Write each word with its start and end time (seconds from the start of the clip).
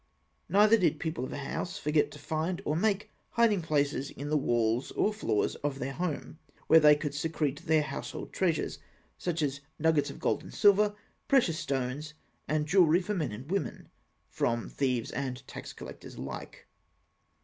Neither 0.49 0.77
did 0.79 0.93
the 0.95 0.97
people 0.97 1.23
of 1.25 1.31
a 1.31 1.37
house 1.37 1.77
forget 1.77 2.09
to 2.09 2.17
find 2.17 2.59
or 2.65 2.73
to 2.73 2.81
make 2.81 3.11
hiding 3.33 3.61
places 3.61 4.09
in 4.09 4.29
the 4.31 4.35
walls 4.35 4.89
or 4.93 5.13
floors 5.13 5.53
of 5.57 5.77
their 5.77 5.93
home, 5.93 6.39
where 6.65 6.79
they 6.79 6.95
could 6.95 7.13
secrete 7.13 7.67
their 7.67 7.83
household 7.83 8.33
treasures 8.33 8.79
such 9.19 9.43
as 9.43 9.61
nuggets 9.77 10.09
of 10.09 10.17
gold 10.19 10.41
and 10.41 10.55
silver, 10.55 10.95
precious 11.27 11.59
stones, 11.59 12.15
and 12.47 12.65
jewellery 12.67 12.99
for 13.01 13.13
men 13.13 13.31
and 13.31 13.51
women 13.51 13.89
from 14.27 14.69
thieves 14.69 15.11
and 15.11 15.45
tax 15.47 15.71
collectors 15.71 16.15
alike. 16.15 16.67